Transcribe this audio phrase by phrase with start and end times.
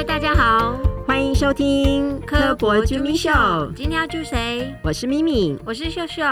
[0.00, 0.74] 位大家好，
[1.06, 3.30] 欢迎收听科博啾咪秀，
[3.76, 4.74] 今天要救谁？
[4.82, 6.22] 我是咪咪，我是秀秀。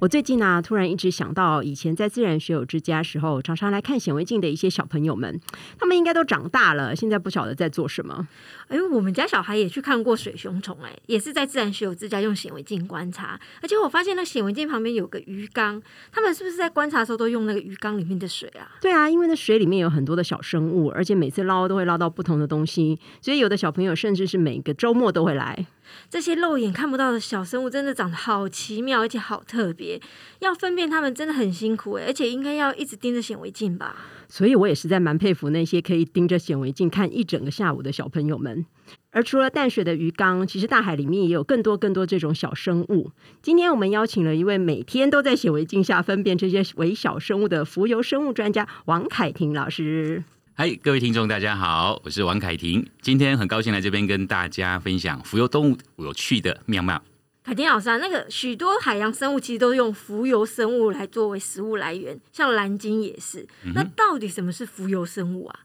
[0.00, 5.38] 我最近呢，突然一直想到以前在自然学友之家时候，常常来看显微镜的一些小朋友们，
[5.78, 8.26] 他们应该都长大了，现在不晓得在做什么。
[8.68, 18.72] 哎，我们家小孩也去看过水熊虫，哎，也是在自然学友之家用显微镜观察，而且我发现那显微镜旁边有个鱼缸，他们是不是在观察的时候都用那个鱼缸里面的水啊？
[18.80, 25.66] 对啊，因为那水里面有很多的小生物，而且每次捞都会捞到不同的东西，所以有的小朋友甚至是每个周末都会来。
[26.08, 30.00] 这些肉眼看不到的小生物，真的长得好奇妙，而且好特别，
[30.40, 33.96] 要分辨它们真的很辛苦哎，而且应该要一直盯着显微镜吧。
[34.28, 38.64] 所以我也实在蛮佩服那些可以盯着显微镜看一整个下午的小朋友们。
[39.12, 43.10] 而除了淡水的鱼缸，其实大海里面也有更多更多这种小生物。
[43.42, 50.22] 今天我们邀请了一位每天都在显微镜下分辨这些微小生物的浮游生物专家王凯婷老师。
[50.60, 52.86] 嗨，各位听众，大家好，我是王凯婷。
[53.00, 57.02] 今天很高兴来这边跟大家分享浮游动物有趣的妙妙。
[57.42, 63.48] 凯婷老师啊，那个许多海洋生物其实都用浮游生物来作为食物来源，像蓝鲸也是。
[63.74, 65.60] 那到底什么是浮游生物啊？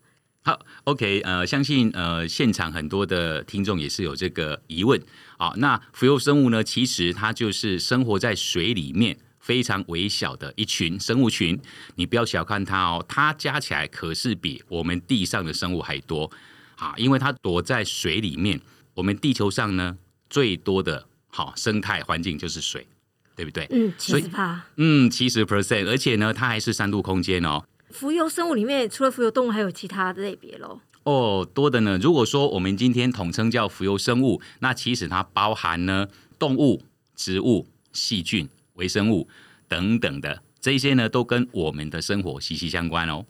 [0.46, 5.04] 好，OK，呃，相信呃现场很多的听众也是有这个疑问
[5.36, 5.52] 啊。
[5.58, 11.60] 那浮游生物呢，其实它就是生活在水里面非常微小的一群生物群。
[11.94, 16.32] 你不要小看它哦，它加起来可是比我们地上的生物还多
[16.78, 18.60] 啊，因为它躲在水里面。
[18.96, 21.06] 我们地球上呢最多的。
[21.28, 22.88] 好，生态环境就是水，
[23.36, 23.68] 对不对？
[23.70, 24.66] 嗯，七十帕。
[24.78, 27.62] 嗯，七十 percent，而且呢，它还是三度空间哦。
[27.92, 30.80] 浮游生物里面，除了浮游动物，还有其他的类别喽？
[31.04, 32.00] 哦，多的呢。
[32.02, 36.08] 如果说我们今天统称叫浮游生物，那其实它包含呢
[36.40, 36.82] 动物、
[37.16, 39.28] 植物、细菌、微生物
[39.68, 43.26] 等等的这些呢，都跟我们的生活息息相关哦。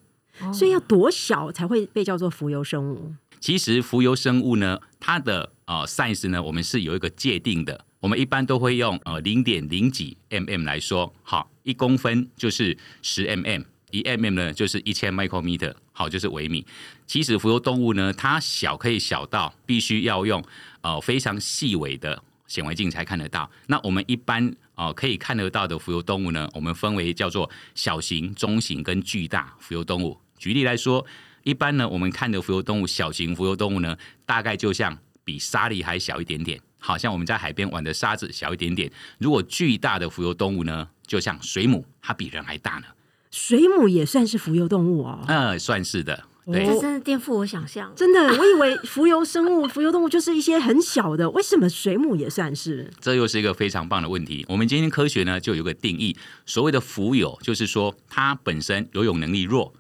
[0.54, 3.14] 所以要多小才会被叫做浮游生物？
[3.40, 7.86] 其实浮游生物呢，它的呃 size 呢，我们是有一个界定的。
[8.02, 16.66] 我们一般都会用呃零点零几 mm 来说，好，一公分就是十 mm，一 mm 呢就是一千 micrometer，好，就是微米。
[17.08, 20.44] 其实浮游动物呢，它小可以小到必须要用
[20.82, 23.50] 呃非常细微的显微镜才看得到。
[23.68, 30.18] 那我们一般呃可以看得到的浮游动物呢，我们分为叫做小型、中型跟巨大浮游动物。
[30.38, 31.06] 举例来说，
[31.44, 36.60] 一般呢我们看的浮游动物，小型浮游动物呢，大概就像比沙粒还小一点点。
[36.78, 38.92] 好像我们在海边玩的沙子小一点点。
[39.18, 42.86] 如果巨大的浮游动物呢，就像水母，它比人还大呢。
[43.32, 45.26] 水母也算是浮游动物哦。
[45.28, 46.26] 嗯，算是的。
[46.52, 47.92] 对，这真的颠覆我想象。
[47.96, 52.92] 真的，我以为浮游生物、浮游动物就是一些很小的，为什么水母也算是？
[53.02, 54.46] 这又是一个非常棒的问题。
[54.48, 59.74] 我们今天科学呢，就有个定义，所谓的浮游，就是说它本身游泳能力弱，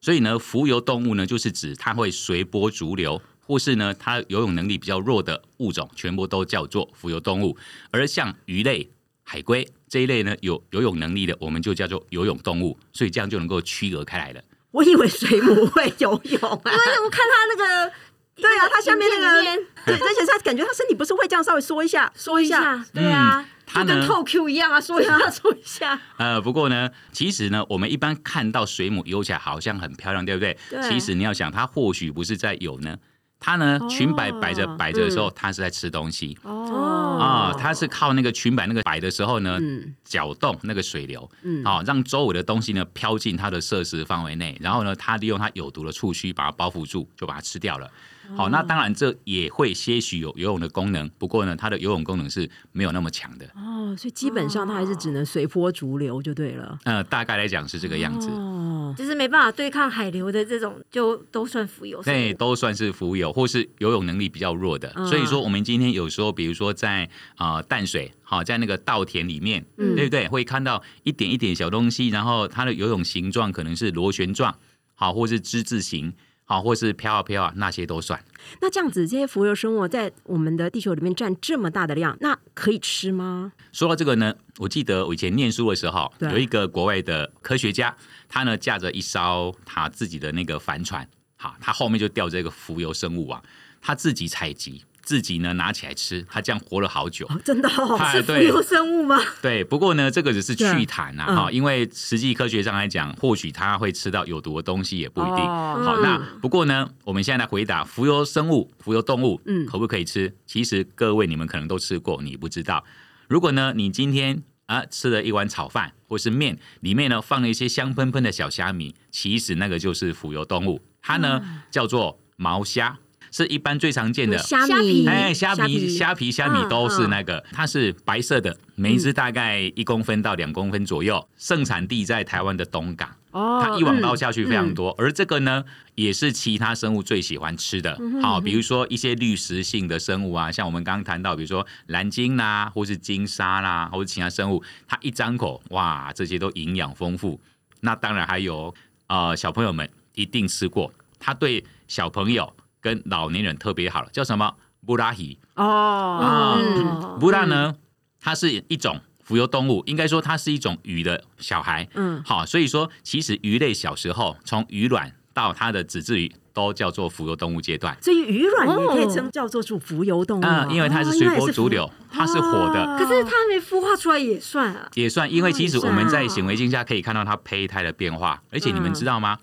[0.00, 3.20] 所以呢，浮游动物呢，就是指它会随波逐流。
[3.44, 7.58] 或是呢，它游泳能力比较弱的物种，全部都叫做浮游动物。
[7.90, 8.88] 而像鱼类、
[9.24, 12.78] 海龟这一类呢，有游泳能力的，我们就叫做游泳动物。
[12.92, 14.40] 所以这样就能够区隔开来了。
[14.72, 17.92] 我以为水母会游泳，因为我看他那个，
[18.36, 19.42] 对啊，他下面那个，
[19.86, 26.00] 对，而且他感觉他身体不是会这样稍微缩一下，缩一下，对啊，他跟透 Q 一样啊，缩一下，缩一下。
[26.18, 30.56] 呃，不过呢，其实呢，我们一般看到水母游起来好像很漂亮，对不对？
[30.70, 30.82] 对。
[30.82, 32.96] 其实你要想，它或许不是在游呢。
[33.42, 36.38] 它呢，裙摆摆着摆着的时候，它是在吃东西。
[36.44, 39.58] 哦，啊，它是靠那个裙摆那个摆的时候呢，
[40.04, 41.28] 搅动那个水流，
[41.64, 47.90] 啊，让周围的东西呢飘进它的摄食范围内，然后呢，它利用它有毒的触须把它包覆住，就把它吃掉了。
[48.36, 53.46] 好，那当然这也会些许有游泳的功能，不过呢，它的游泳功能是没有那么强的。
[53.54, 56.78] 哦，所以基本上它还是只能随波逐流就对了。
[56.84, 58.28] 呃，大概来讲是这个样子。
[58.30, 62.02] 哦，就是没办法对抗海流的这种，就都算浮游。
[62.02, 64.90] 对，都算是浮游，或是游泳能力比较弱的。
[65.06, 70.26] 所以说，我们今天有时候，比如说在啊淡水，好在那个稻田里面，对不对？
[70.28, 74.54] 会看到一点一点小东西，然后它的游泳形状可能是螺旋状，
[74.94, 76.14] 好，或是之字形。
[76.52, 78.22] 啊，或是飘啊飘啊，那些都算。
[78.60, 83.52] 那这样子，这些浮游生物在我们的地球里面占这么大的量，那可以吃吗？
[83.72, 87.96] 说到这个呢，我记得我以前念书的时候，有一个国外的科学家，
[88.28, 93.42] 他呢驾着一艘他自己的那个帆船，好，他后面就吊着一个浮游生物啊，
[93.80, 94.84] 他自己采集。
[95.02, 97.68] 自己呢拿起来吃，它这样活了好久，真的
[98.12, 99.18] 是浮游生物吗？
[99.42, 105.36] 对，不过呢，这个只是趣谈啊，哈，因为实际科学上来讲，或许它会吃到有毒的东西也不一定。
[105.36, 110.34] 好，那不过呢，我们现在来回答浮游生物、浮游动物，嗯，可不可以吃？
[110.46, 112.84] 其实各位你们可能都吃过，你不知道。
[113.28, 121.40] 如果呢，你今天啊吃了一碗炒饭或是面，里面呢放了一些香喷喷的小虾米，其实那个就是浮游动物，它呢
[121.70, 122.98] 叫做毛虾。
[123.32, 124.38] 是一般最常见的。
[124.38, 125.02] 虾虾皮。
[125.02, 125.88] 米，哎，虾皮、皮。
[125.88, 134.94] 虾皮、虾米嗯都是那个，它是白色的，每一只大概一公分到两公分左右，盛产地在台湾的东港，哦，它一网捞嗯下去非常多。
[134.98, 135.64] 而这个呢，
[135.94, 137.98] 也是其他生物最喜欢吃的。
[138.20, 147.40] 好，比如说一些滤食性的生物啊，像我们刚刚谈到，比如说蓝鲸啦，或是金鲨啦，或是其他生物，它一张口，哇，这些都营养丰富。
[147.80, 148.72] 那当然还有
[149.06, 152.52] 呃，小朋友们一定吃过，它对小朋友
[152.82, 154.54] 跟老年人特别好了，叫什么？
[154.84, 155.38] 布拉希。
[155.54, 157.76] 哦，布拉呢，
[158.20, 161.88] 它是一种浮游动物，应该说它是一种鱼的小孩。
[161.94, 167.96] 嗯，好，所以说其实鱼类小时候从鱼卵到它的子质鱼都叫做浮游动物阶段。
[168.02, 172.84] 所以鱼卵也可以哦称叫做是浮游动物因为它是随波逐流，它是活的。
[172.84, 174.88] 哦可是它还没孵化出来也算啊。
[174.94, 179.38] 也算，因为其实我们在哦显微镜下可以看到它胚胎的变化，而且你们嗯知道吗？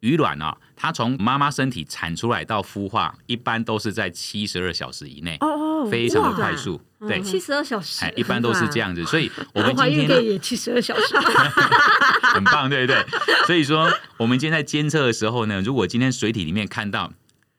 [0.00, 6.80] 鱼卵啊，它从妈妈身体产出来到孵化，一般都是在七十二小时以内，哦哦，非常的快速。
[7.06, 11.16] 对，七十二小时哎，，一般都是这样子，所以我们今天也七十二小时。
[12.34, 13.04] 很棒，对不对？
[13.46, 17.12] 所以说，我们今天在监测的时候呢，如果今天水体里面看到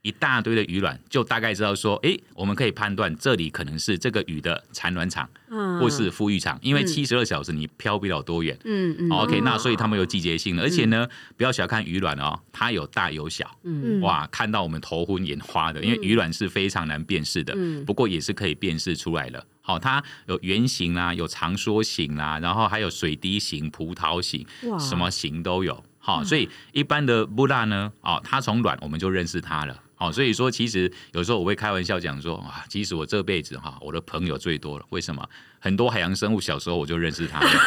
[0.03, 8.57] 一大堆的鱼卵，就大概知道说，哎，我们可以判断这里可能是这个鱼的产卵场嗯或是孵育场，因为嗯七十二小时你飘不了多远。
[8.63, 11.07] 嗯嗯哦 OK，哦那所以它们有季节性的，而且呢，
[11.37, 19.45] 不要小看鱼卵哦，它有大有小，嗯嗯，哇，看到我们头昏眼花的，因为鱼卵是非常难辨识的，嗯不过也是可以辨识出来了。
[19.61, 24.43] 好，它有圆形啦，有长梭形啦，然后还有水滴形、葡萄形，
[24.79, 25.83] 什么形都有。
[26.03, 29.79] 好，所以一般的布拉呢，哦，它从卵我们就认识它了。
[30.01, 34.85] 好，所以说其实有时候我会开玩笑讲说，啊，其实我这辈子哈，我的朋友最多了。
[34.89, 35.23] 为什么？
[35.59, 37.47] 很多海洋生物小时候我就认识它了。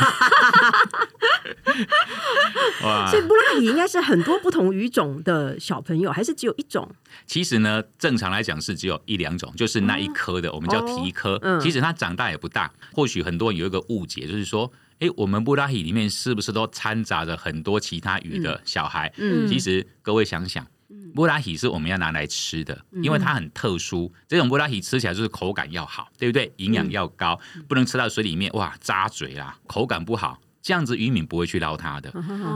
[2.82, 6.90] 哇所以布拉鱼应该是很多不同鱼种的小朋友，还是只有一种？
[7.24, 11.38] 其实呢，正常来讲是只有一两种，就是那一颗的，我们叫蹄科。
[11.40, 12.68] 嗯其实它长大也不大。
[12.92, 19.12] 或许很多人有一个误解，就是说，哎，我们布拉希里面是不是都掺杂着很多其他鱼的小孩？
[19.18, 20.66] 嗯其实各位想想。
[21.14, 24.12] 布拉希是我们要拿来吃的，因为它很特殊。
[24.28, 26.52] 这种布拉希吃起来就是口感要好，对不对？
[26.56, 27.38] 营养要高，
[27.68, 30.38] 不能吃到水里面哇扎嘴啦，口感不好。
[30.64, 32.10] 这样子渔民不会去捞它的。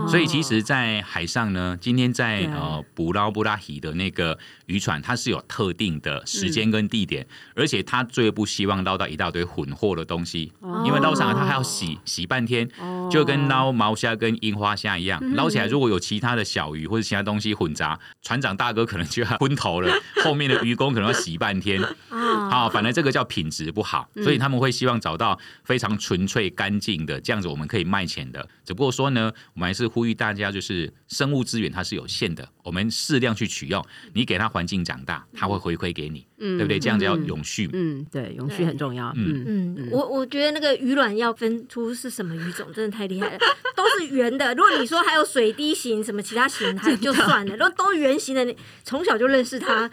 [0.09, 10.51] 所以其实，在海上呢，今天在呃捕捞布拉希的那个渔船，它是有特定的时间跟地点，而且它最不希望捞到一大堆混货的东西，
[10.87, 12.67] 因为捞上来它还要洗洗半天，
[13.11, 19.93] 就跟捞毛虾跟樱花虾一样，捞起来如果有其他的小鱼或者其他东西混杂，船长大哥可能就要昏头了，
[20.25, 21.79] 后面的渔工可能要洗半天。
[22.09, 28.49] 啊，好，反正这个叫品质不好，所以他们会希望找到非常纯粹干净的，这样子我们可以卖钱的。
[28.65, 33.85] 只不过说呢，我们还是呼吁大家，就是生物资源它是有限的，我们适量去取用。
[34.15, 36.79] 你给它环境长大，它会回馈给你，对不对？
[36.79, 37.69] 这样子要永续。
[37.73, 39.13] 嗯，对，永续很重要。
[39.17, 43.39] 嗯嗯嗯，我我觉得那个鱼卵要分出是什么鱼种，真的太厉害了，
[43.75, 44.55] 都是圆的。
[44.55, 47.53] 如果你说还有水滴形什么其他形， 还就算了。
[47.53, 49.91] 如果都圆形的，你从小就认识它，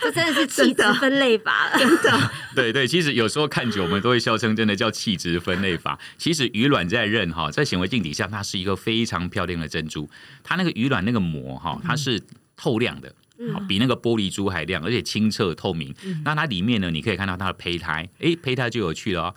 [0.00, 1.78] 这真的是气质分类法了。
[1.80, 5.98] 真的 对对，其实有时候看久，我们都会笑称真的叫气质分类法。
[6.16, 10.08] 其实鱼卵在刃哈，在显微镜底下，它是一个非常漂亮的珍珠。
[10.42, 12.20] 它那个鱼卵那个膜哈，它是
[12.56, 13.12] 透亮的。
[13.52, 15.92] 好比那个玻璃珠还亮，而且清澈透明。
[16.24, 19.34] 那它里面呢，你可以看到它的胚胎，诶，胚胎就有趣了哦。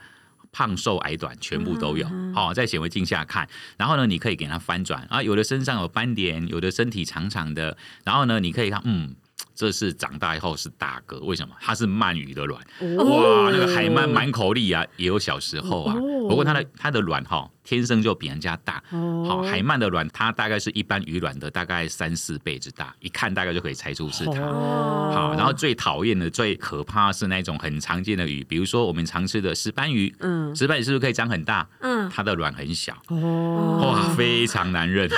[0.52, 3.46] 胖瘦矮短全部都有，好、在显微镜下看，
[3.78, 9.16] 然后呢，你可以给它翻转啊，有的身上有斑点，有的身体长长的，然后呢，你可以看，嗯，
[9.54, 11.56] 这是长大以后是大哥，为什么？
[11.62, 12.62] 它是鳗鱼的卵，
[12.98, 16.28] 哇，那个海鳗满口粒啊，也有小时候啊，哦。
[16.28, 19.26] 不过它的它的卵哈、天生就比人家大，哦。
[19.26, 24.42] 好，海鳗的卵它大概是一般鱼卵的大概三四倍之大，一看大概就可以猜出是它。
[24.42, 25.12] 哦。
[25.14, 30.54] 好，然后最讨厌的、最可怕的是那种很常见的鱼，比如说我们常吃的石斑鱼，嗯。
[30.54, 31.66] 石斑鱼是不是可以长很大？
[31.80, 35.10] 嗯，它的卵很小，哦，哇，非常难认。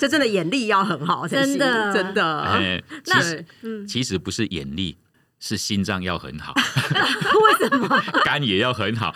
[0.00, 2.40] 这真的眼力要很好才行，真的真的。
[2.40, 4.96] 哎， 其那其实不是眼力，
[5.38, 8.02] 是心脏要很好， 为什么？
[8.24, 9.14] 肝也要很好，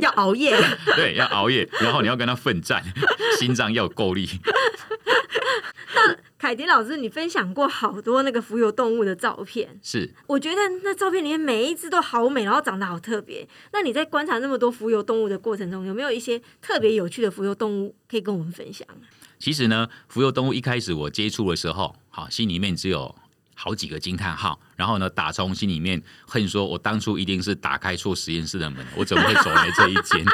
[0.00, 0.54] 要熬夜，
[0.96, 2.84] 对，要熬夜，然后你要跟他奋战，
[3.40, 4.28] 心脏要够力。
[6.38, 13.46] 凯迪老师，你分享过好多那个浮游动物的照片，是，我觉得那照片里面每一只都好美，然后长得好特别。
[13.72, 18.86] 那你在观察那么多浮游动物的过程中，有没有一些特别有趣的浮游动物可以跟我们分享？
[19.40, 23.12] 其实呢，浮游动物一开始我接触的时候，好，心里面只有
[23.56, 30.24] 好几个惊叹号，然后呢，打从心里面恨说，我当初一定是打开错实验室的门，我怎么会走来这一间？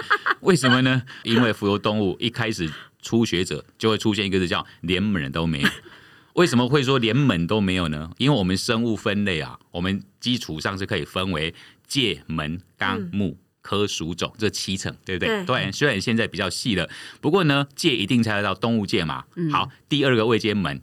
[0.41, 1.03] 为什么呢？
[1.23, 2.71] 因为浮游动物一开始
[3.05, 5.69] 初学者就会出现一个字叫连门都没有。
[6.35, 8.11] 为什么会说连门都没有呢？
[8.19, 11.55] 因为我们生物分类啊，我们基础上是可以分为
[11.87, 13.39] 界、门、纲、目。
[13.67, 15.43] 科属种这七层，对不对？
[15.47, 16.87] 对，虽然现在比较细了，
[17.23, 19.25] 不过呢，界一定猜得到动物界嘛。
[19.51, 20.83] 好，第二个位阶门，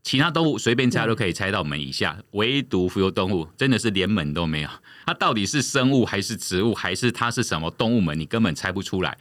[0.00, 4.70] 其他动物随便猜都可以猜到门以下，唯独浮游动物真的是连门都没有。
[5.06, 8.16] 它到底是生物还是植物，还是它是什么动物门？
[8.16, 9.18] 你根本猜不出来。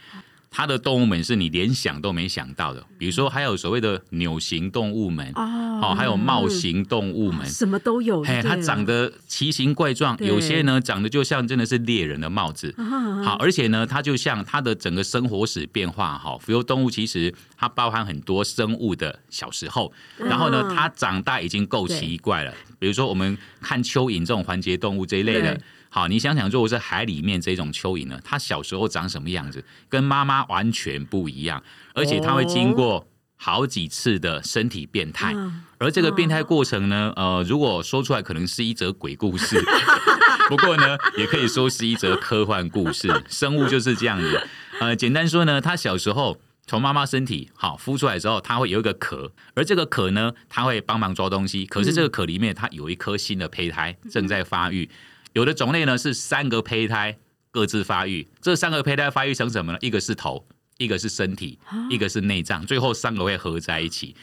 [0.54, 8.22] 它的动物门是你连想都没想到的，比如说还有所谓的扭形动物门哦，还有帽形动物门，什么都有。
[8.22, 12.76] 嘿，它长得奇形怪状，有些呢长得就像真的是猎人的帽子。
[13.24, 22.54] 好，而且呢，它就像它的整个生活史变化哈，浮游动物其实它包含很多生物的小时候，然后呢，它长大已经够奇怪了。
[22.78, 25.58] 比如说我们看蚯蚓这种环节动物这一类的。
[25.94, 31.62] 好，你想想，如果是海里面这种蚯蚓呢，它小时候长什么样子，跟妈妈完全不一样，
[31.94, 33.06] 而且它会经过
[33.36, 35.36] 好几次的身体变态，
[35.80, 39.62] 而这个变态过程呢，呃，如果说出来可能是一则鬼故事，
[40.48, 43.10] 不过呢，也可以说是一则科幻故事。
[43.28, 44.48] 生物就是这样子，
[44.80, 54.90] 呃，简单说呢，它小时候从妈妈身体好孵出来之后，它会有一个壳，而这个壳呢，它会帮忙抓东西，可是这个壳里面它有一颗新的胚胎正在发育。
[55.34, 57.18] 有的种类呢是三个胚胎
[57.52, 59.78] 各自发育，这三个胚胎发育成什么呢？
[59.82, 60.46] 一个是头，
[60.78, 61.60] 一个是身体，
[61.90, 64.16] 一个是内脏，最后三个会合在一起。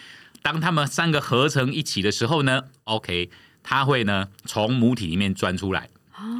[0.42, 3.30] 当它们三个合成一起的时候呢，OK，
[3.62, 5.88] 它会呢从母体里面钻出来，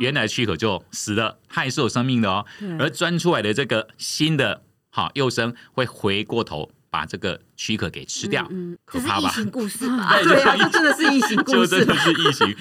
[0.00, 2.46] 原来躯壳就死了，它也是有生命的哦。
[2.78, 6.70] 而钻出来的这个新的好幼生会回过头。
[6.90, 8.48] 把这个躯壳给吃掉，
[8.84, 9.28] 可怕吧？
[9.28, 10.18] 异形故事吧？
[10.24, 12.56] 对啊，这真的是异形故事，就真的是异形。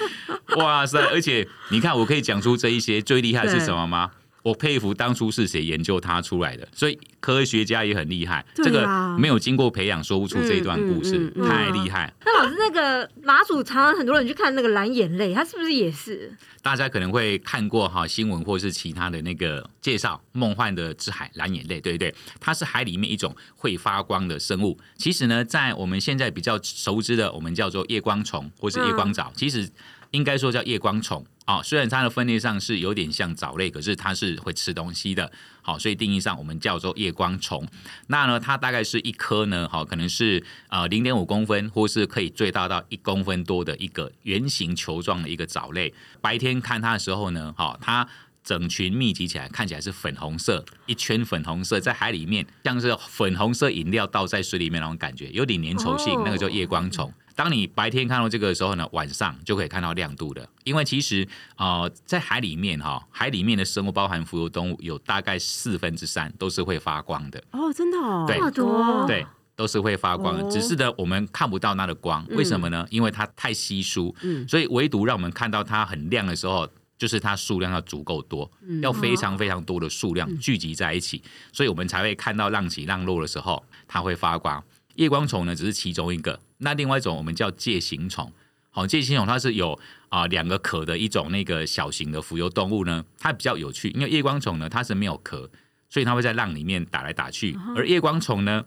[0.58, 1.00] 哇塞！
[1.08, 4.12] 而且你看，我可以讲出这一些最厉害是什么吗？
[4.48, 8.46] 我佩服当初是谁研究它出来的，所以科学家也很厉害。
[8.56, 8.88] 这个
[9.20, 12.14] 没有经过培养说不出这一段故事，太厉害。
[12.24, 16.34] 那老师，那个马祖常常很多人去看那个蓝眼泪，它是不是也是？
[16.62, 22.14] 大家可能会看过哈新闻或是其他的那个介绍，梦幻的之海蓝眼泪，对不对？
[22.40, 24.78] 它是海里面一种会发光的生物。
[24.96, 29.70] 其实呢，在我们现在比较熟知的，我们叫做夜光虫或是夜光藻，其实
[30.12, 31.26] 应该说叫夜光虫。
[31.46, 35.32] 啊，虽然它的分类上是有点像藻类，可是它是会吃东西的。
[35.62, 37.66] 好，所以定义上我们叫做夜光虫。
[38.08, 45.94] 那呢，它大概是一颗呢，好，可能是呃零点五公分，或是可以最大到一公分多的一个圆形球状的一个藻类。
[46.20, 48.06] 白天看它的时候呢，好，它
[48.48, 57.12] 整群密集起来，看起来是粉红色，一圈粉红色，在海里面像是粉红色饮料倒在水里面那种感觉，有点粘稠性，那个叫夜光虫。
[57.36, 60.48] 当你白天看到这个的时候呢，晚上就可以看到亮度的。
[60.64, 61.28] 因为其实
[61.58, 67.44] 呃，在海里面哈，海里面的生物包含浮游动物有大概四分之三都是会发光的。
[67.52, 69.24] 哦，真的哦，多，对，
[69.58, 70.50] 都是会发光的。
[70.50, 72.88] 只是呢，我们看不到它的光，为什么呢？
[72.90, 78.52] 因为它太稀疏，嗯所以唯独让我们看到它很亮的时候，就是它数量要足够多，
[78.82, 81.22] 要非常非常多的数量聚集在一起，
[81.54, 84.64] 所以我们才会看到浪起浪落的时候它会发光。
[84.96, 86.40] 夜光虫呢，只是其中一个。
[86.58, 88.34] 那另外一种我们叫介形虫，
[88.72, 95.50] 好，介形虫它是有啊两个壳的一种那个小型的浮游动物呢，它比较有趣，因为夜光虫呢它是没有壳，
[95.90, 97.56] 所以它会在浪里面打来打去。
[97.76, 98.66] 而夜光虫呢，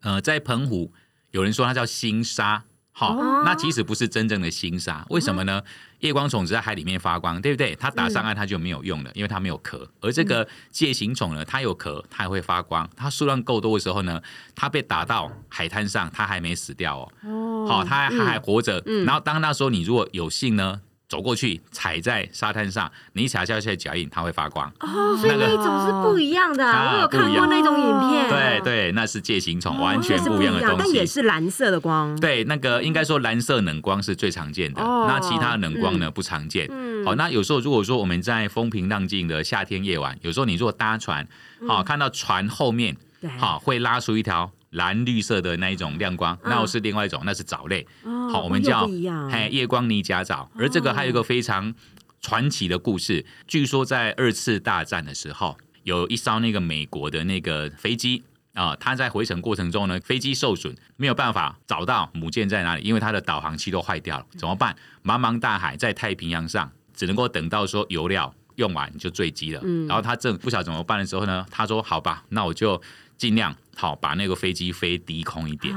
[0.00, 0.92] 呃，在澎湖
[1.30, 2.64] 有人说它叫星沙。
[2.98, 5.60] 好，那其实不是真正的星沙，为什么呢？
[5.98, 7.76] 夜光虫只在海里面发光，对不对？
[7.76, 9.86] 它打上岸它就没有用了，因为它没有壳。
[10.00, 12.88] 而这个介形虫呢，它有壳，它还会发光。
[12.96, 14.18] 它数量够多的时候呢，
[14.54, 17.12] 它被打到海滩上，它还没死掉哦。
[17.26, 18.82] 哦好，它还还活着。
[19.04, 20.80] 然后当那时候你如果有幸呢？
[21.08, 24.68] 走过去踩在沙滩上，你踩下去的脚印，它会发光。
[24.80, 26.64] 哦，所以那一种是不一样的。
[26.66, 28.28] 我有看过那种影片。
[28.28, 30.76] 对对，那是介形虫，完全不一样的东西。
[30.78, 32.18] 但也是蓝色的光。
[32.18, 34.82] 对，那个应该说蓝色冷光是最常见的。
[34.82, 36.68] 那其他冷光呢不常见。
[37.04, 41.26] 好，那有时候如果说我们在风平浪静的夏天夜晚，有时候你如果搭船，
[41.68, 42.96] 好看到船后面，
[43.38, 44.50] 好会拉出一条。
[44.76, 47.86] 蓝绿色的那一种亮光，那我是另外一种，那是藻类。
[48.30, 48.86] 好，我们叫
[49.30, 50.48] 嘿夜光泥甲藻。
[50.58, 51.74] 而这个还有一个非常
[52.20, 64.76] 传奇的故事，据说在二次大战的时候，有一艘那个美国的那个飞机啊，它在回程过程中呢，飞机受损，没有办法找到母舰在哪里，因为它的导航器都坏掉了，怎么办？
[65.02, 69.62] 茫茫大海在太平洋上，只能够等到说油料用完就坠机了。
[69.86, 72.78] 然后他正不晓得怎么办的时候呢，他说：“好吧，那我就。”
[73.16, 75.74] 尽量好把那个飞机飞低空一点，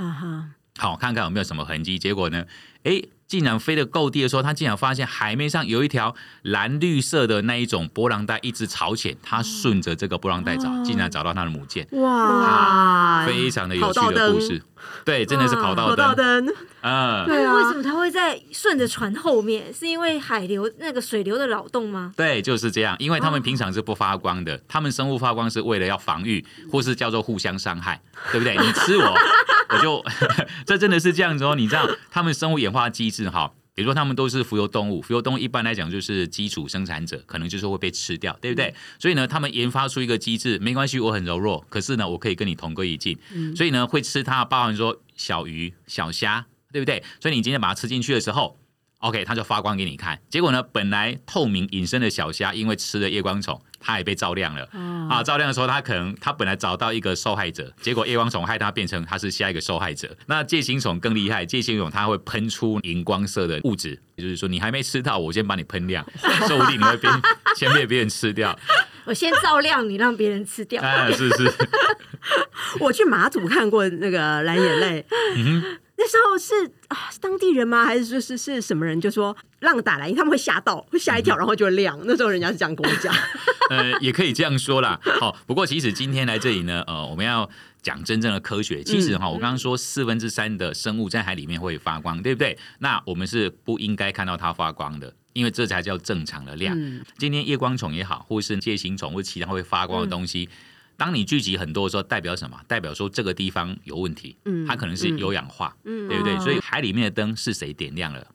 [0.78, 2.00] 好看看有没有什么痕迹。
[2.00, 2.46] 结果呢，
[2.84, 14.64] 哎，竟然飞得够低的时候，他竟然发现海面上有一条蓝绿色的那一种波浪带一直朝前，他顺着这个波浪带找，竟然找到他的母舰，哇，非常的有趣的故事。
[15.06, 19.74] 对，真的是跑道跑道灯，灯，嗯，对啊为什么它会在顺着船后面？
[19.74, 22.14] 是因为海流那个水流的扰动吗？
[22.16, 22.96] 对，就是这样。
[23.00, 28.58] 因为他们平常是不发光的，他们生物发光是为了要防御，或是叫做互相伤害，对不对？
[28.58, 29.16] 你吃我，
[29.70, 30.04] 我就
[30.66, 31.56] 这真的是这样子哦。
[31.56, 33.52] 你知道他们生物演化机制哈？
[33.80, 38.76] 比如说，他们都是浮游动物，浮游动物一般来讲就是基础生产者，可能就是会被吃掉，对不对？
[39.00, 43.18] 所以呢，他们研发出一个机制，没关系，我很柔弱，可是呢，我可以跟你同归于尽，
[43.56, 47.02] 所以呢，会吃它，包含说小鱼、小虾，对不对？
[47.22, 48.60] 所以你今天把它吃进去的时候。
[48.98, 50.20] OK，它就发光给你看。
[50.30, 54.68] 结果呢，本来透明隐身的小虾，因为吃了夜光虫，它也被照亮了。
[55.10, 60.16] 啊，照亮的时候，他可能他本来找到一个受害者，结果夜光虫害他变成他是下一个受害者。
[60.28, 66.06] 那戒心虫更厉害，戒心虫它会喷出荧光色的物质，也就是说你还没吃到，我先把你喷亮，
[66.48, 67.10] 说不定你会被
[67.56, 68.58] 先被别人吃掉。
[69.06, 70.82] 我先照亮你，让别人吃掉。
[70.84, 71.52] 哎，是是，
[72.80, 75.04] 我去马祖看过那个蓝眼泪，
[75.98, 76.54] 那时候是
[76.90, 77.84] 啊，是当地人吗？
[77.86, 79.02] 还是说是是什么人？
[79.02, 82.00] 就说浪打来，他们会吓到，会吓一跳，然后就会亮。
[82.04, 83.12] 那时候人家是这样跟我讲。
[83.70, 85.00] 呃，也可以这样说啦。
[85.20, 87.50] 好，不过其实今天来这里呢，呃，我们要
[87.82, 88.84] 讲真正的科学。
[88.84, 92.58] 其实哈，我刚刚说四分之三的生物在海里面会发光，对不对？
[92.80, 96.76] 那我们是不应该看到它发光的，因为这才叫正常的量。
[96.78, 100.50] 嗯今天夜光虫也好，或是介形虫或其他会发光的东西。
[100.98, 102.60] 当你聚集很多的时候，代表什么？
[102.68, 106.36] 代表说这个地方有问题，嗯它可能是有氧化，嗯对不对？
[106.36, 108.28] 哦所以海里面的灯是谁点亮了？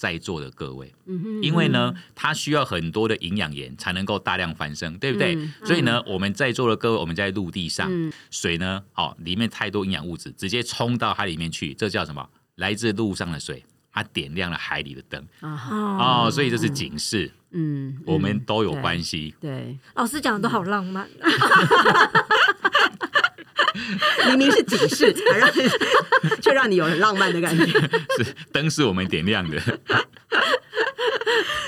[0.00, 5.36] 在座的各位，嗯哼因为呢，它需要很多的营养盐才能够大量繁生，对不对？
[5.36, 12.26] 嗯所以呢，我们在座的各位，我们在陆地上，嗯水呢，哦，里面太多营养物质，直接冲到海里面去，这叫什么？
[12.54, 19.34] 来自陆上的水，它点亮了海里的灯啊，哦，哦，所以这是警示，嗯，我们嗯都有对关系。
[19.38, 21.06] 对，老师讲的都好浪漫。
[24.28, 25.50] 明明是警示，才让
[26.40, 27.66] 却让你有很浪漫的感觉。
[27.66, 29.56] 是灯是我们点亮的，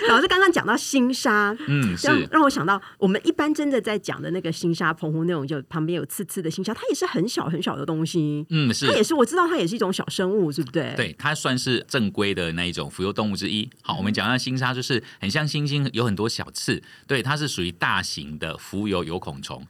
[0.08, 8.44] 老师刚刚讲到星沙，嗯，是，让我想到我们一般真的在讲的那个星沙，澎湖那种就旁边有刺刺的星沙，它也是很小很小的东西。
[8.50, 8.86] 嗯，是。
[8.86, 13.70] 它也是，我知道它也是一种小生物，对不对？，对，它算是正规的那一种浮游动物之一。
[13.80, 16.82] 好，我们讲到星沙，就是很像星星，有很多小刺。
[17.06, 19.66] 对，它是属于大型的浮游有孔虫。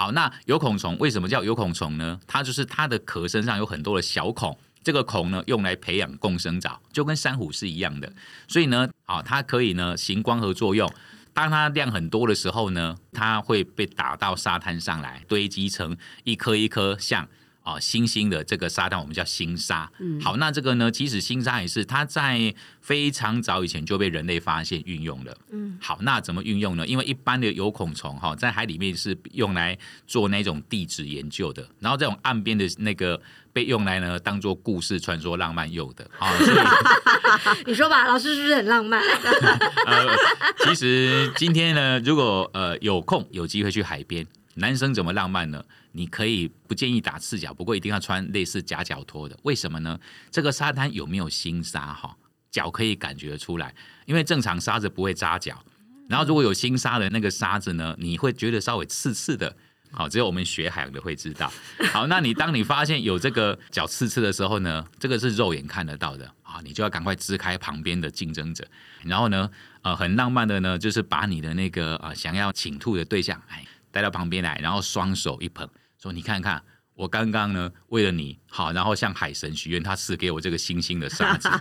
[0.00, 2.18] 好，那有孔虫为什么叫有孔虫呢？
[2.26, 8.10] 它就是它的壳身上有很多的小孔，这个孔呢用来培养共生藻，就跟珊瑚是一样的。
[8.48, 10.90] 所以呢，啊，它可以呢行光合作用。
[11.34, 17.28] 当它量很多的时候呢，它会被打到沙滩上来，堆积成一颗一颗像
[17.70, 19.90] 啊星星的这个沙滩，我们叫星沙。
[20.20, 25.36] 好，那这个呢，其实星沙也是它在非常早以前就被人类发现运用了。
[25.50, 26.86] 嗯，好，那怎么运用呢？
[26.86, 33.20] 因为一般的有孔虫哈，在海里面是用来做那种地质研究的，然后这种岸边的那个
[33.52, 39.00] 被用来呢当做故事传说浪漫用的啊，所以 你说吧，老师是不是很浪漫？
[39.86, 40.16] 呃，
[40.64, 45.64] 其实今天呢，如果呃有空有机会去海边，男生怎么浪漫呢？
[45.92, 49.38] 你可以不建议打赤脚，不过一定要穿类似夹脚拖的。
[49.42, 49.98] 为什么呢？
[50.30, 52.16] 这个沙滩有没有新沙哈？
[52.50, 53.74] 脚可以感觉出来，
[54.06, 55.62] 因为正常沙子不会扎脚，
[56.08, 59.56] 然后如果有新沙的那个沙子呢，你会觉得稍微刺刺的。
[59.92, 61.52] 好，只有我们学海洋的会知道。
[61.92, 68.64] 好，那你当你发现有这个脚刺刺的时候呢，这个是肉眼看得到的啊，你就要赶快支开旁边的竞争者，
[69.02, 69.50] 然后呢，
[69.82, 75.68] 呃，很浪漫的呢，就是把你的那个呃想要请吐的对象，哎，带到旁边来，然后双手一捧，
[76.00, 76.62] 说你看看。
[76.94, 81.48] 我刚刚呢，为了你好，然后向海神许愿，他赐给我这个星星的沙子。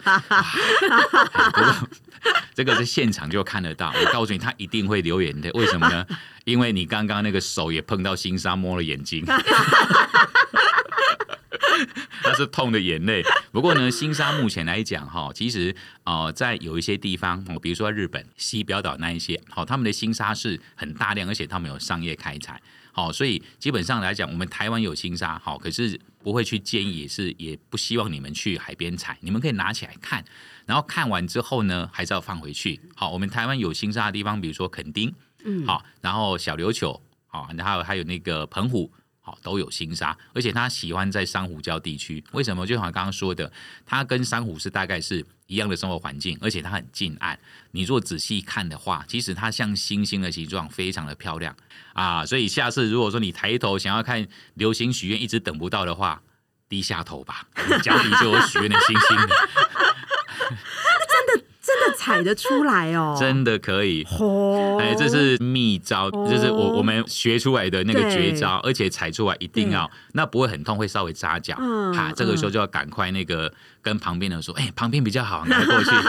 [2.53, 5.49] 这个是现场就看得到，我告诉你，他一定会流眼泪。
[5.51, 6.05] 为什么呢？
[6.43, 9.23] 因为你刚刚那个手也碰到星沙，摸了眼睛。
[12.23, 13.23] 那是痛的眼泪。
[13.51, 30.23] 不过呢，新沙目前来讲哈，其实呃，在有一些地方，哦，比如说日本西表岛那一些，好，他们的新沙是很大量，而且他们有商业开采，好，所以基本上来讲，我们台湾有新沙，好，可是不会去建议，也是也不希望你们去海边采，你们可以拿起来看，
[30.65, 32.79] 然后看完之后呢，还是要放回去。
[32.95, 38.91] 好，我们台湾有新沙的地方，比如说垦丁，嗯好，然后小琉球，好，然后还有那个澎湖。
[39.41, 42.23] 都有新沙，而且它喜欢在珊瑚礁地区。
[42.31, 42.65] 为什么？
[42.65, 43.51] 就好像刚刚说的，
[43.85, 47.39] 它跟珊瑚是大概是一样的生活环境，而且它很近岸。
[47.71, 51.55] 你如果仔细看的话，其实它像星星的形状，非常的漂亮
[51.93, 52.25] 啊。
[52.25, 56.21] 所以下次如果说你抬头想要看流星许愿，一直等不到的话，
[56.67, 57.47] 低下头吧，
[57.81, 59.17] 脚底就有许愿的星星。
[61.97, 64.05] 踩得出来哦， 真的可以。
[64.19, 71.55] 哦，哎，这是秘招，就是我我们学出来的那个绝招，而且踩出来一定要，那不会很痛，会稍微扎脚。
[71.59, 73.51] 嗯哈，这个时候就要赶快那个
[73.81, 75.89] 跟旁边的人说，哎，旁边比较好，拿过去。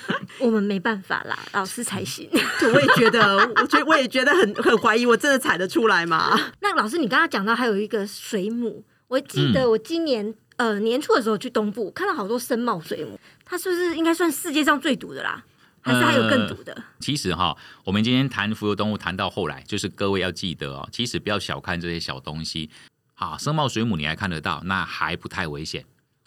[0.38, 2.28] 我们没办法啦，老师才行。
[2.32, 6.38] 我也觉得，我觉我也觉得很很怀疑，我真的踩得出来吗？
[6.60, 15.42] 那老师，你刚刚讲到还有一个水母，我记得我今年、呃年初的时候去东部看到好多深茂水母，它是不是应该算世界上最毒的啦？
[15.80, 16.76] 还是还有更毒的？
[16.98, 22.68] 其实哈，我们今天谈浮游动物谈到后来，就是各位要记得哦，其实不要小看这些小东西。
[23.14, 25.82] 好，生茂水母你还看得到，那还不太危险。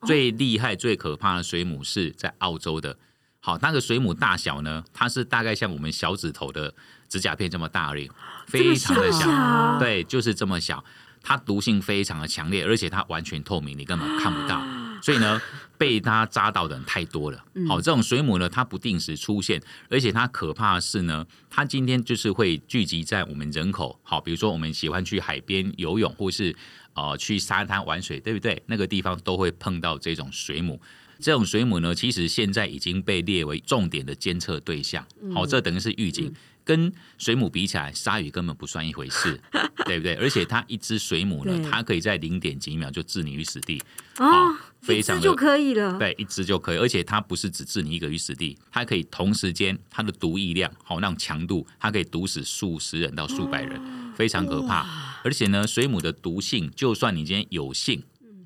[0.07, 2.97] 最厉害、最可怕的水母是在澳洲的。
[3.39, 4.83] 好，那个水母大小呢？
[4.91, 6.73] 它是大概像我们小指头的
[7.07, 8.09] 指甲片这么大而已，
[8.47, 10.83] 非常的小小对，就是这么小。
[11.23, 14.61] 它毒性非常的强烈，而且它完全透明，你根本看不到。
[15.01, 15.41] 所以呢，
[15.77, 17.43] 被它扎到的人太多了。
[17.67, 23.99] 好，这种水母呢，它不定时出现，而且它可怕的是呢，它今天就是会聚集在我们人口。
[24.03, 26.55] 好，比如说我们喜欢去海边游泳，或是
[26.93, 28.61] 呃去沙滩玩水，对不对？
[28.65, 30.79] 那个地方都会碰到这种水母。
[31.23, 35.07] 这种水母呢，其实现在已经被列为重点的监测对象。
[35.33, 36.31] 好，这等于是预警。
[36.65, 39.37] 跟水母比起来，鲨鱼根本不算一回事，
[39.85, 40.15] 对不对？
[40.15, 43.81] 而且它一只水母呢，它可以在零点几秒就置你于死地，
[44.17, 45.97] 哦好，非常的就可以了。
[45.97, 46.77] 对，一只就可以。
[46.77, 53.81] 而且它不是只置你一个于死地，它可以同时间它的毒液量，好那种强度，它可以毒死数十人到数百人，
[54.15, 55.19] 非常可怕。
[55.23, 58.01] 而且呢，水母的毒性，就算你今天有幸。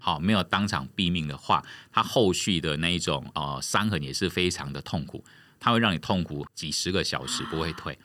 [0.08, 5.22] 哦，没有当场毙命的话，他后续的那一种呃伤痕也是非常的痛苦，
[5.60, 8.00] 他会让你痛苦几十个小时不会退，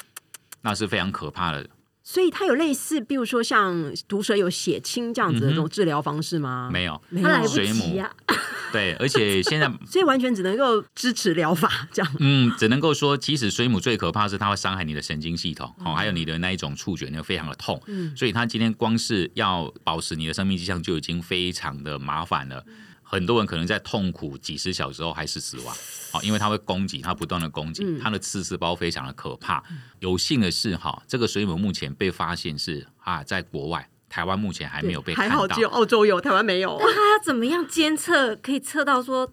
[0.63, 1.65] 那是非常可怕的。
[2.05, 6.69] 所以它有类似，比如说像毒蛇有血清这样子的这种治疗方式吗？
[6.73, 8.11] 没有，没它来不水母及啊！
[8.73, 12.13] 对，而且 现在 所以完全只能够支持疗法这样。
[12.19, 17.81] 嗯，只能够说，其实水母最可怕是它会伤害你的神经系统，哦，还有你的那一种触觉，那个非常的痛。
[17.87, 22.65] 嗯所以它今天光是要保持你的生命迹象就已经非常的麻烦了。
[23.13, 25.77] 很多人可能在痛苦几十小时后还是死亡，
[26.11, 29.63] 好，因为它会攻击，它不断的攻击，嗯它的刺丝包非常的可怕。
[30.01, 35.61] 有幸的是，哈，这个水母目前被发现是啊，在国外，台湾目前还没有被看到还好只。
[35.61, 36.79] 有澳洲有，台湾没有。
[36.81, 39.31] 那它要怎么样监测，可以测到说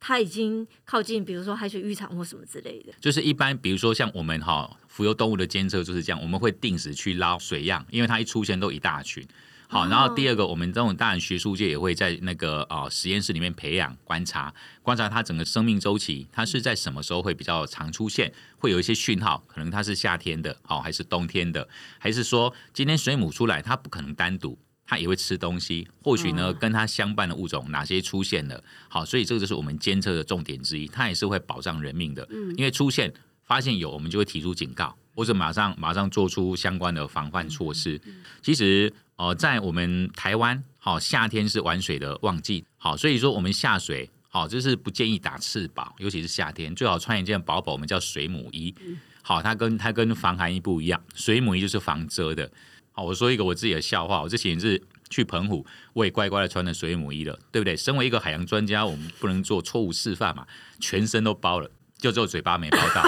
[0.00, 2.92] 它已经靠近，比如说海水浴场或什么之类的？
[3.00, 9.24] 就是一般，比如说像我们哈浮游动物的监测就是这样，我们会定时去捞水样，因为它一出现都一大群。
[9.70, 14.52] 好，然后第二个，我们这种当然学术界也会在那个呃实验室里面培养观察，
[14.82, 24.58] 观察它整个生命周期，它是在什么时候会比较常出现，会有一些讯号，可能它是夏天的，好还是冬天的，还是说今天水母出来，它不可能单独。
[24.84, 28.60] 它也会吃东西，或许呢，跟它相伴的物种哪些出现了？
[28.88, 32.26] 好，所以这个就是我们监测的重点之一，它也是会保障人命的。
[32.56, 33.12] 因为出现
[33.44, 38.00] 发现有，我们就会提出警告，或者马上马上做出相关的防范措施。
[38.42, 48.74] 其实，呃，在我们台湾，好、夏天是玩水的旺季，好，所以说我们下水，好、就是不建议打翅膀，尤其是夏天，最好穿一件薄薄，我们叫水母衣。
[49.20, 52.50] 好，它跟它跟防寒衣不一样，水母衣就是防遮的。
[52.92, 57.76] 好，我说一个我自己的笑话，我之前是去澎湖，我也乖乖的穿着水母衣了，对不对？
[57.76, 60.46] 身为一个海洋专家，我们不能做错误示范嘛，
[60.80, 63.02] 全身都包了，就只有嘴巴没包到，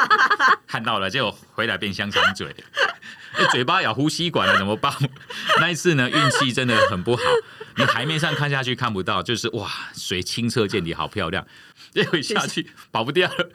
[0.68, 2.54] 看到了，结果回来变香肠嘴。
[3.32, 4.92] 哎嘴巴咬呼吸管了，怎么办？
[5.60, 7.22] 那一次呢，运气真的很不好。
[7.76, 11.46] 你海面上看下去看不到，就是哇，水清澈见底，好漂亮。
[11.92, 13.50] 结果一下去跑不掉了，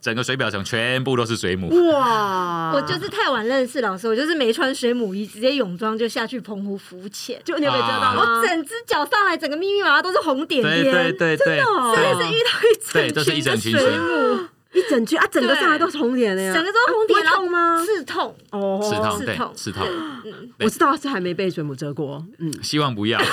[0.00, 1.68] 整个水表层全部都是水母。
[1.90, 2.72] 哇！
[2.74, 7.40] 我就是太晚认识老师，我就是没穿水母衣，直接泳装就下去澎湖浮潜。
[7.44, 8.16] 就你有被遮到啊？
[8.18, 17.84] 我整只脚上来，整个密密麻麻都是红点点，对对对对，哦真的是遇到一对，整这是一整群水母，一整句啊，整个上来都是红点的呀，整个都是红点，痛吗？
[17.84, 19.86] 刺痛，哦，刺痛，对刺痛，刺痛。
[20.24, 23.20] 嗯，我知道是还没被水母蛰过，嗯，希望不要。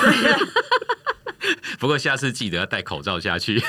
[1.78, 3.60] 不过下次记得要戴口罩下去，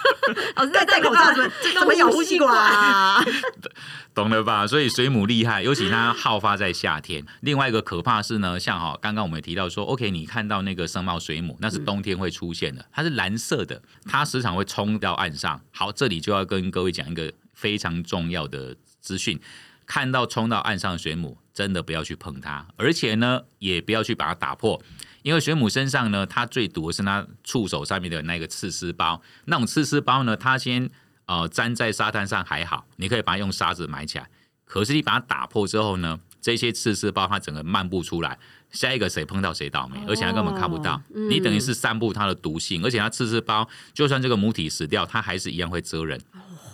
[0.56, 3.24] 老师在戴口罩怎么怎么咬呼吸管啊？
[4.14, 4.66] 懂了吧？
[4.66, 7.24] 所以水母厉害，尤其它好发在夏天。
[7.40, 15.60] 另外一个可怕是呢，像哈刚刚我们也提到说，OK，你看到那个深茂水母，那是冬天会出现的，它是蓝色的，它时常会冲到岸上。
[15.72, 19.40] 好，这里就要跟各位讲一个非常重要的资讯。
[19.84, 24.80] 看到冲到岸上的水母，真的不要去碰它，而且呢，也不要去把它打破，
[25.22, 29.20] 因为水母身上呢，它最毒的是它触手上面的那个刺丝包。
[29.46, 30.88] 那种刺丝包呢，它先
[31.26, 34.28] 呃粘在沙滩上还好，你可以把它用沙子埋起来。
[34.64, 38.38] 可是你把它打破之后呢，这些刺丝包它整个漫步出来，
[38.70, 41.00] 下一个谁碰到谁倒霉，而且它根本看不到。
[41.14, 46.20] 嗯你等于是散布它的毒性，而且它刺丝包就算这个母体死掉，它还是一样会蜇人。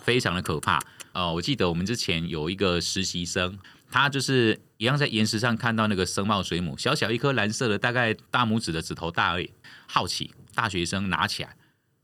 [0.02, 0.80] 非常的可怕。
[1.12, 3.58] 呃，我记得我们之前有一个实习生，
[3.90, 9.50] 他就是一样在岩石上看到那个生茂水母，小小一颗蓝色的，大概大拇指的指头大而已。
[9.86, 11.56] 好奇，大学生拿起来，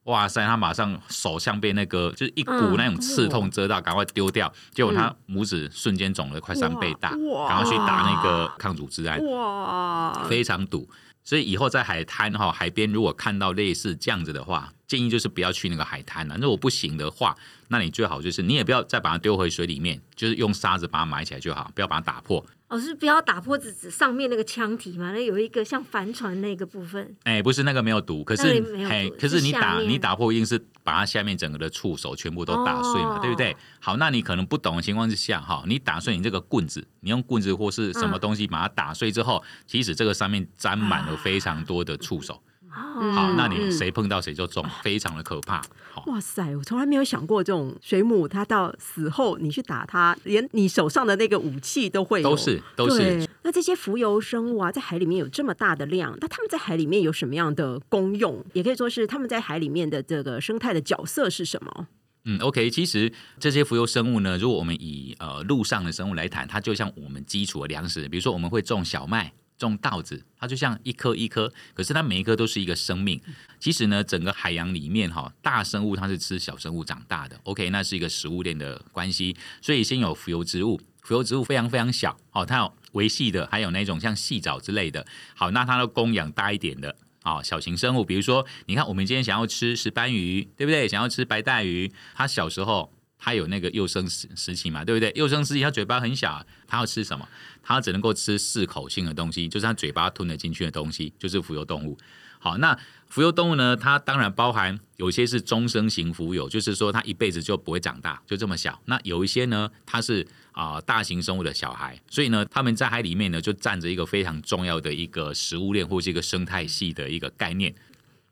[0.05, 4.53] 哇塞，他马上手像被那个就是一股嗯那种刺痛遮到，赶快丢掉。
[4.73, 9.23] 结果他拇指瞬间肿了快三倍大，哇赶快去打那个抗组织胺。
[9.27, 10.89] 哇，非常堵。
[11.23, 16.37] 所以以后在海滩哈海边，如果看到类似这样子的话，建议就是不要去那个海滩了。
[16.41, 17.37] 如果不行的话，
[17.69, 22.45] 那你最好就是你也不要再把它丢回水里面，就是用沙子把它埋起来就好，不要把它打破。
[22.69, 25.13] 哦，是不要打破纸纸上面那个腔体嘛？
[25.13, 33.55] 那有一个像帆船那个部分，哎、不是那个没有毒，可是哎可是你打你打破一定是把它下面整个的触手全部都打碎嘛，哦对不对？
[33.81, 42.43] 好，那你可能不懂的情况之下，哈，你打碎你这个棍子，你用棍子或是什么嗯东西把它打碎之后，其实这个上面沾满了非常多的触手。
[42.75, 45.63] 哦，好，那你嗯谁碰到谁就中，非常的可怕。
[45.93, 46.57] 好，哇塞！
[46.57, 53.29] 我从来没有想过，这种水母它到死后，你去打它，连你手上的那个武器都会有都是都是。
[53.43, 58.45] 那这些浮游生物啊，在海里面有这么大的量，那它们在海里面有什么样的功用？
[58.55, 61.87] 也可以说是它们在海里面的这个生态的角色是什么？
[62.25, 69.33] 嗯，OK，其实这些浮游生物呢，如果我们以呃陆上的生物来谈，它就像我们基础的粮食，比如说我们会种小麦。
[69.59, 73.21] 种稻子，它就像一颗一颗，可是它每一颗都是一个生命。
[73.59, 77.39] 其实呢，整个海洋里面哈，大生物它是吃小生物长大的。
[77.45, 79.37] OK，那是一个食物链的关系。
[79.63, 85.07] 所以先有浮游植物，浮游植物非常非常小，哦，它有维系的，还有那种像细藻之类的。
[85.35, 90.87] 好，那它的供养大一点的，啊、小型生物，比如说，你看我们今天想要吃石斑鱼，对不对？
[90.87, 92.93] 想要吃白带鱼，它小时候
[93.25, 95.11] 它有那个幼生时时期嘛，对不对？
[95.17, 97.27] 幼生时期它嘴巴很小，它要吃什么？
[97.63, 101.97] 它只能够吃适口性的东西，就是它嘴巴吞得进去的东西，就是浮游动物。
[102.39, 103.75] 好，那浮游动物呢？
[103.75, 108.79] 它当然包含有些是终生型浮游，就是说它一辈子就不会长大，就这么小。
[108.85, 117.75] 那有一些呢，它是啊、大型生物的小孩，所以呢，它们在海里面呢就占着一个非常重要的一个食物链或是一个生态系的一个概念。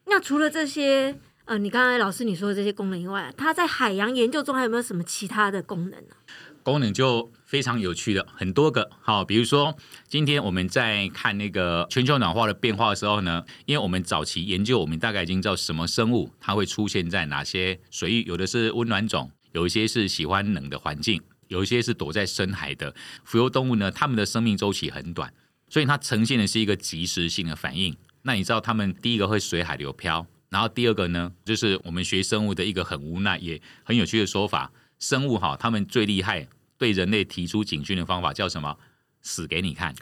[0.05, 6.14] 那除了这些，呃，你刚才老师你说的这些功能以外，它在海洋研究中还有没有什么其他的功能呢？
[6.62, 8.88] 功能就非常有趣的很多个。
[9.00, 9.76] 好，比如说
[10.07, 25.35] 今天我们在看那个全球暖化的变化的时候呢，因为我们早期研究，我们大概已经知道什么生物它会出现在哪些水域，有的是温暖种，有一些是喜欢冷的环境，有一些是躲在深海的浮游动物呢，它们的生命周期很短，
[25.68, 27.96] 所以它呈现的是一个及时性的反应。
[28.22, 38.76] 那你知道它们第一个会随海流漂，然后第二个呢，就是我们学生物的一个很无奈也很有趣的说法，生物哈，他们最厉害对人类提出警讯的方法叫什么？
[39.22, 39.94] 死给你看，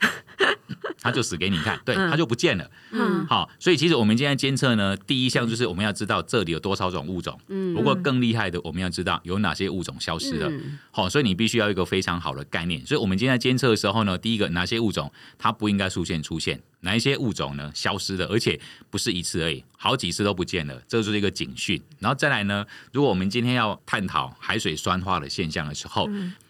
[1.00, 2.70] 他就死给你看，对，嗯他就不见了。
[2.92, 7.38] 嗯好，所以其实我们今天监测呢，第一项就是我们要知道这里有多少种物种。
[7.48, 10.48] 嗯不过更厉害的，我们要知道有哪些物种消失了。
[10.50, 12.84] 嗯好，所以你必须要一个非常好的概念。
[12.84, 18.60] 所以我们今天在监测的时候呢，第一个哪些物种它不应该出现出现，哪一些物种呢消失了，而且
[18.90, 21.80] 不是一次而已，好几次都不见了，这就是一个警讯。
[21.98, 26.08] 然后再来呢，如果我们今天要探讨海水酸化的现象的时候，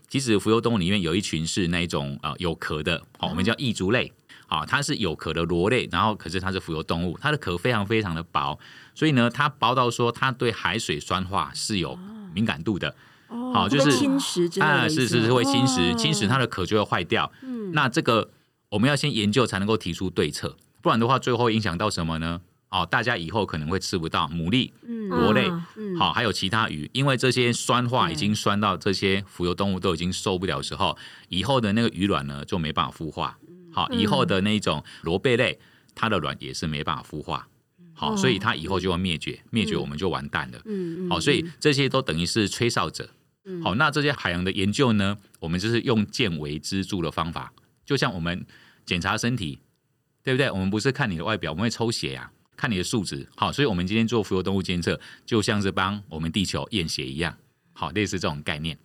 [0.09, 4.13] 其实浮游动物里面有一群是那一种呃有壳的，好、我们叫异足类。
[4.51, 8.59] 啊，它是有壳的螺类，然后可是它是浮游动物，它的壳非常非常的薄，
[8.95, 11.99] 所以呢，它薄到说它对海水酸化是有
[12.35, 12.95] 敏感度的。
[13.29, 17.31] 哦好就是侵蚀啊，是是是会侵蚀，哦侵蚀它的壳就会坏掉。
[17.43, 18.29] 嗯那这个
[18.71, 22.41] 我们要先研究才能够提出对策，不然的话，最后影响到什么呢？
[22.71, 24.71] 哦，大家以后可能会吃不到牡蛎、
[25.09, 30.97] 螺类，嗯好、还有其他鱼，因为这些酸化已经酸到这些浮游动物都已经受不了的时候，
[31.29, 33.37] 以后的那个鱼卵呢就没办法孵化。
[33.73, 35.59] 好，以后的那一种螺贝类，
[35.95, 37.47] 它的卵也是没办法孵化。
[37.95, 40.61] 好，所以它以后就要灭绝，灭绝我们就完蛋了。
[40.65, 43.11] 嗯嗯好，所以这些都等于是吹哨者。
[43.63, 47.53] 好，那这些海洋的研究呢，我们就是用见微知著的方法，
[47.85, 48.47] 就像我们
[48.87, 49.59] 检查身体，
[50.23, 50.51] 对不对？
[50.51, 53.29] 我们不是看你的外表，我们会抽血呀、看你的数值。
[53.37, 57.37] 好，所以我们今天做浮游动物监测，就像是帮我们地球验血一样。
[57.73, 58.79] 好，类似这种概念。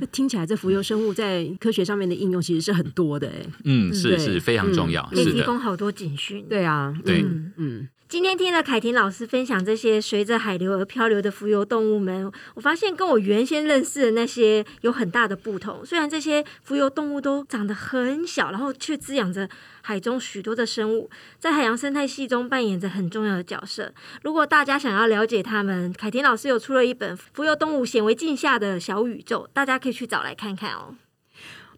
[0.00, 3.46] 那听起来这浮游生物在科学上面的应用其实是很多的哎。
[3.64, 5.32] 嗯，是是非常重要，可以是。
[5.32, 6.44] 提供好多警讯。
[6.48, 15.84] 对啊，对嗯嗯，今天听了凯婷老师分享这些随着海流而漂流的浮游动物们，我发现跟我原先认识的那些有很大的不同。
[15.84, 19.48] 虽然这些浮游动物都长得很小，然后却滋养着
[19.88, 23.90] 海中许多的生物，在海洋生态系中扮演着很重要的角色。
[24.22, 30.94] 如果大家想要了解它们，凯婷老师有出了一本《浮游动物显微镜下的小宇宙》，大家可以去找来看看哦。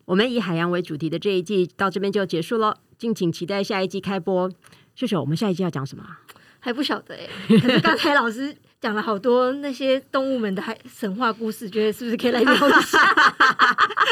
[0.06, 4.50] 我们以海洋为主题的这一季到这边就结束了，敬请期待下一季开播。
[4.96, 6.18] 秀秀，我们下一季要讲什么啊？
[6.58, 7.28] 还不晓得哎，
[7.60, 12.98] 可是刚才老师讲了好多那些动物们的海神话故事，觉得是不是可以来聊一下？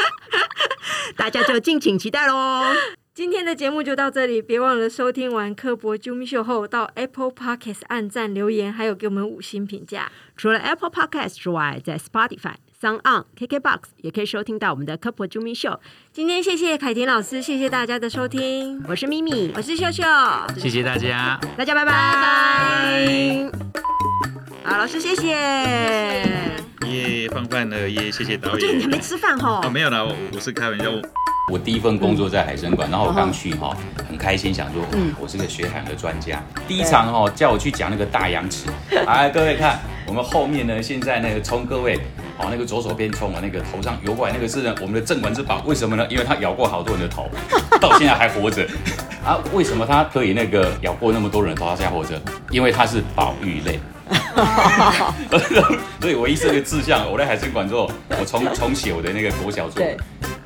[1.17, 2.63] 大家就敬请期待喽。
[3.19, 10.09] 今天的节目就到这里，别忘了收听完科博 j u m i 秀后，到 Apple Podcast 按赞留言，还有给我们五星评价。
[10.37, 15.77] 除了 Apple Podcast 之外，在 Spotify、Sound On、KKBox 也可以收听到我们的科普 j u m i 秀。
[16.13, 20.01] 今天谢谢凯婷老师，谢谢大家的收听，我是咪咪，我是秀秀，
[20.57, 23.51] 谢谢大家，大家拜拜。
[24.63, 25.27] 好，老师谢谢。
[26.87, 28.89] 耶，放饭了耶，谢谢导这你还演。
[28.89, 29.69] 没吃饭哦，哈？
[29.69, 30.89] 没有啦，我我是开玩笑。
[30.89, 31.01] 我
[31.49, 33.75] 我第一份工作在海参馆，然后我刚去哈，
[34.07, 36.41] 很开心，想说，嗯，我是个学海的专家。
[36.67, 38.65] 第一场哈，叫我去讲那个大洋池，
[39.05, 41.97] 来 各位看，我们后面呢，现在那个冲各位，
[42.37, 46.05] 哦，那个左手边冲啊，那个头上游过来那个是呢，我们的镇馆之宝，为什么呢？
[46.09, 47.27] 因为它咬过好多人的头，
[47.81, 48.67] 到现在还活着。
[49.25, 52.21] 啊，为什么它可以那个咬过那么多人的头，它现在活着？
[52.51, 53.79] 因为它是保育类。
[56.01, 59.97] 所以我一设个志向，我在海参馆之后，我重重写我的那个国小作文对。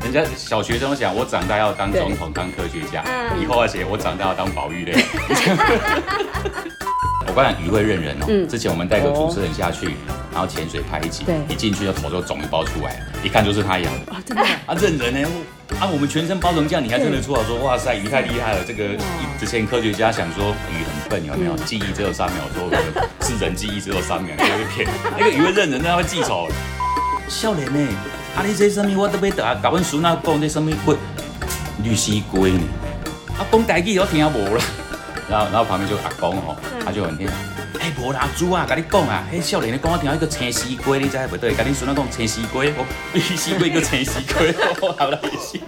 [0.04, 4.94] 人家小学生想，我长大要当总统、当科学家，嗯以后要写我长大要当保育类。
[7.28, 9.96] 我刚才鱼会认人哦，嗯之前我们带个主持人下去，
[10.32, 14.12] 然后潜水拍一集对，一进去就头就肿一包出来，一看就是他养的。
[14.12, 14.44] 啊，真的。
[14.66, 15.30] 啊，认人呢？
[15.80, 17.44] 啊，我们全身包成这样，你还认得出来？
[17.46, 18.64] 说哇塞，鱼太厉害了！
[18.66, 18.90] 这个
[19.40, 21.56] 之前科学家想说鱼很笨，有没有？
[21.66, 22.70] 记忆只有三秒，说
[23.22, 26.48] 是人记忆只有三秒，那个骗那个鱼会认人，那会记仇。
[27.28, 27.80] 少年呢？
[28.36, 28.96] 啊，你这什么？
[29.02, 30.96] 我都要打，甲阮孙仔讲这什么龟？
[31.84, 32.62] 绿蜥龟呢？
[33.40, 34.64] 啊，讲台语我听无啦。
[35.34, 37.28] 然后，然后旁边就阿公吼，他就很听。
[37.80, 41.56] 哎，无啦，猪啊，甲你讲啊，迄少年你讲我听一个青丝龟，你知不对？
[41.56, 45.60] 甲你孙仔讲青丝龟， 我绿蜥龟个青丝龟，好了也行。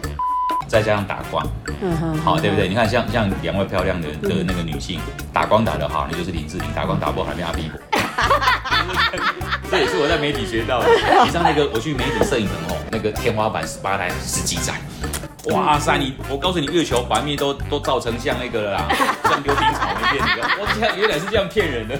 [0.68, 1.44] 再加上打光，
[1.82, 2.68] 嗯哼，好，对不对？
[2.68, 5.00] 你看像像两位漂亮的的那个女性，
[5.34, 7.80] 打光打得好，你就是林志玲；打光打不好，还变阿 B 伯。
[9.72, 10.88] 这也是我在媒体学到的。
[11.26, 14.76] 你像那个我去媒体摄影棚哦，那个天花板十八台十几盏，
[15.54, 15.98] 哇塞！
[15.98, 18.88] 你我告诉你，月球环面都都造成像那个了啦，
[19.24, 20.48] 像溜冰场那片，你知道？
[20.60, 21.96] 我天，原来是这样骗人的。